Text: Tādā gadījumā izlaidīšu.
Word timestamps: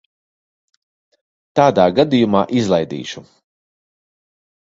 Tādā 1.59 1.85
gadījumā 1.99 2.41
izlaidīšu. 2.63 3.25